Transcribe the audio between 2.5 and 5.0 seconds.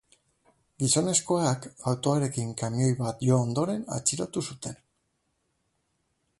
kamioi bat jo ondoren atxilotu zuten.